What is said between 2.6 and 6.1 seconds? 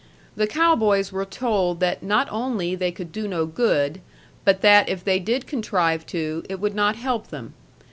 they could do no good, but that if they did contrive